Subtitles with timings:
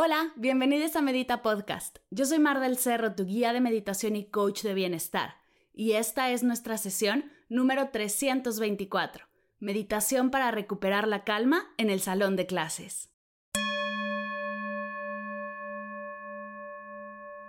[0.00, 1.98] Hola, bienvenidos a Medita Podcast.
[2.12, 5.38] Yo soy Mar del Cerro, tu guía de meditación y coach de bienestar.
[5.74, 9.26] Y esta es nuestra sesión número 324,
[9.58, 13.10] Meditación para recuperar la calma en el salón de clases.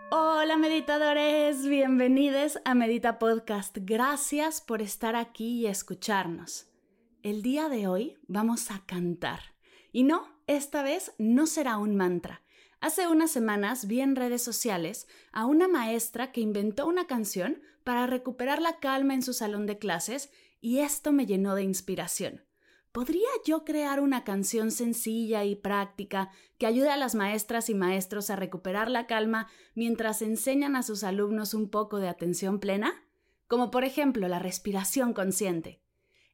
[0.09, 3.77] Hola meditadores, bienvenidos a Medita Podcast.
[3.79, 6.65] Gracias por estar aquí y escucharnos.
[7.21, 9.41] El día de hoy vamos a cantar.
[9.91, 12.41] Y no, esta vez no será un mantra.
[12.81, 18.07] Hace unas semanas vi en redes sociales a una maestra que inventó una canción para
[18.07, 22.43] recuperar la calma en su salón de clases y esto me llenó de inspiración.
[22.91, 28.31] ¿Podría yo crear una canción sencilla y práctica que ayude a las maestras y maestros
[28.31, 33.03] a recuperar la calma mientras enseñan a sus alumnos un poco de atención plena?
[33.47, 35.79] Como por ejemplo la respiración consciente.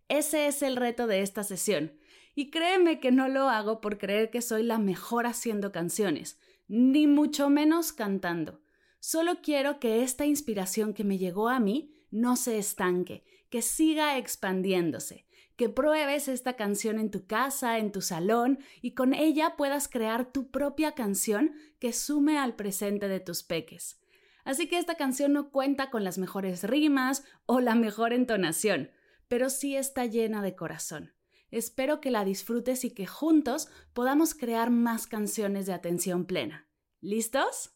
[0.08, 2.00] Ese es el reto de esta sesión.
[2.36, 7.08] Y créeme que no lo hago por creer que soy la mejor haciendo canciones, ni
[7.08, 8.62] mucho menos cantando.
[9.00, 14.18] Solo quiero que esta inspiración que me llegó a mí no se estanque, que siga
[14.18, 15.26] expandiéndose,
[15.56, 20.32] que pruebes esta canción en tu casa, en tu salón, y con ella puedas crear
[20.32, 24.02] tu propia canción que sume al presente de tus peques.
[24.44, 28.92] Así que esta canción no cuenta con las mejores rimas o la mejor entonación,
[29.28, 31.15] pero sí está llena de corazón.
[31.56, 36.68] Espero que la disfrutes y que juntos podamos crear más canciones de atención plena.
[37.00, 37.72] ¿Listos?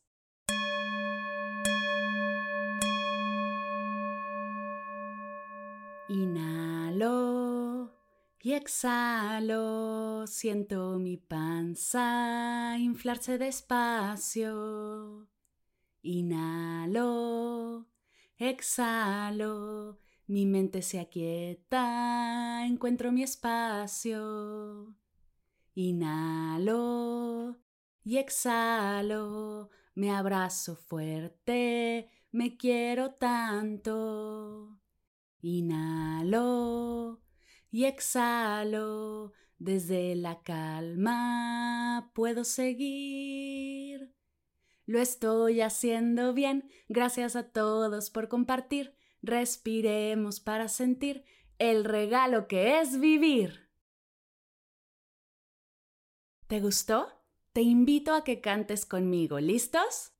[6.10, 7.96] Inhalo
[8.42, 15.30] y exhalo, siento mi panza inflarse despacio.
[16.02, 17.88] Inhalo,
[18.36, 24.96] exhalo, mi mente se aquieta, encuentro mi espacio.
[25.74, 27.58] Inhalo
[28.04, 34.80] y exhalo, me abrazo fuerte, me quiero tanto.
[35.42, 37.24] Inhalo
[37.72, 44.14] y exhalo, desde la calma puedo seguir.
[44.86, 48.99] Lo estoy haciendo bien, gracias a todos por compartir.
[49.22, 51.26] Respiremos para sentir
[51.58, 53.70] el regalo que es vivir.
[56.48, 57.08] ¿Te gustó?
[57.54, 59.40] Te invito a que cantes conmigo.
[59.40, 60.14] ¿Listos?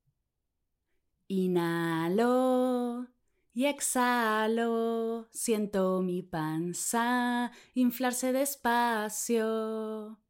[1.28, 3.08] Inhalo
[3.52, 10.20] y exhalo, siento mi panza inflarse despacio.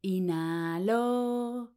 [0.00, 1.74] Inhalo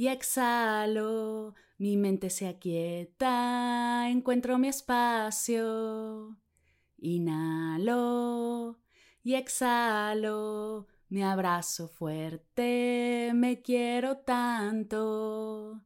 [0.00, 6.38] y exhalo, mi mente se aquieta, encuentro mi espacio.
[6.96, 8.78] Inhalo
[9.22, 15.82] y exhalo, me abrazo fuerte, me quiero tanto.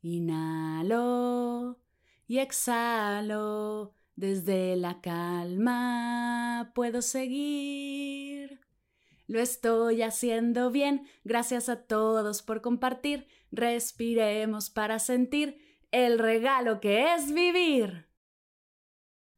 [0.00, 1.80] Inhalo
[2.26, 3.92] y exhalo.
[4.16, 8.69] Desde la calma puedo seguir.
[9.30, 11.06] Lo estoy haciendo bien.
[11.22, 13.28] Gracias a todos por compartir.
[13.52, 15.56] Respiremos para sentir
[15.92, 18.08] el regalo que es vivir.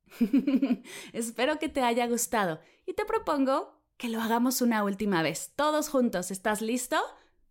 [1.12, 5.52] Espero que te haya gustado y te propongo que lo hagamos una última vez.
[5.56, 6.30] Todos juntos.
[6.30, 6.96] ¿Estás listo?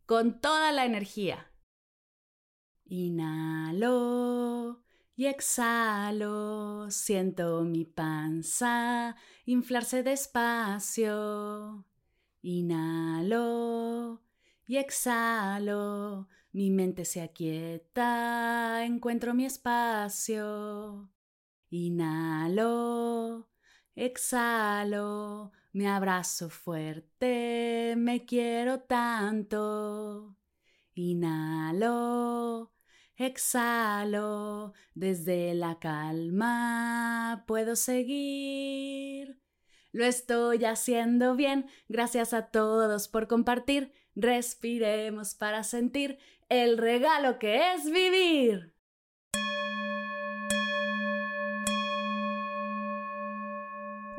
[0.08, 1.52] Con toda la energía.
[2.85, 4.81] Inhalo
[5.16, 9.16] y exhalo, siento mi panza
[9.46, 11.85] inflarse despacio.
[12.44, 14.22] Inhalo
[14.66, 21.11] y exhalo, mi mente se aquieta, encuentro mi espacio.
[21.70, 23.49] Inhalo,
[23.96, 30.37] exhalo, me abrazo fuerte, me quiero tanto.
[30.96, 32.72] Inhalo,
[33.17, 39.40] Exhalo, desde la calma puedo seguir.
[39.91, 43.91] Lo estoy haciendo bien, gracias a todos por compartir.
[44.16, 46.17] Respiremos para sentir
[46.49, 48.73] el regalo que es vivir.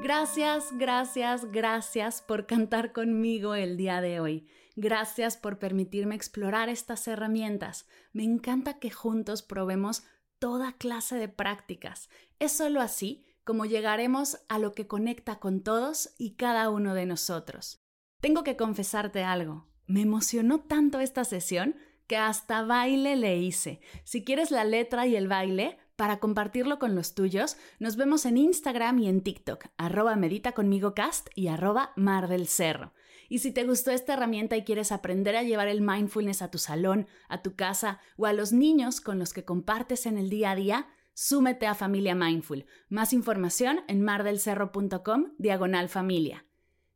[0.03, 4.49] Gracias, gracias, gracias por cantar conmigo el día de hoy.
[4.75, 7.87] Gracias por permitirme explorar estas herramientas.
[8.13, 10.03] Me encanta que juntos probemos
[10.41, 12.11] toda clase de prácticas.
[12.41, 17.07] Es solo así como llegaremos a lo que conecta con todos y cada uno de
[17.07, 17.83] nosotros.
[18.21, 19.67] Tengo que confesarte algo.
[19.87, 23.81] Me emocionó tanto esta sesión que hasta baile le hice.
[24.05, 28.37] Si quieres la letra y el baile, para compartirlo con los tuyos, nos vemos en
[28.37, 32.93] Instagram y en TikTok, arroba medita conmigo cast y arroba mar del cerro.
[33.29, 36.59] Y si te gustó esta herramienta y quieres aprender a llevar el mindfulness a tu
[36.59, 40.51] salón, a tu casa o a los niños con los que compartes en el día
[40.51, 42.67] a día, súmete a Familia Mindful.
[42.89, 46.45] Más información en mardelcerro.com diagonal familia.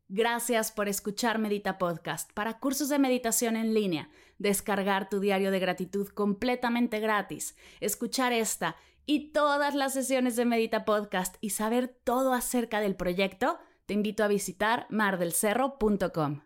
[0.09, 4.09] Gracias por escuchar Medita Podcast para cursos de meditación en línea,
[4.39, 10.85] descargar tu diario de gratitud completamente gratis, escuchar esta y todas las sesiones de Medita
[10.85, 16.46] Podcast y saber todo acerca del proyecto, te invito a visitar mardelcerro.com.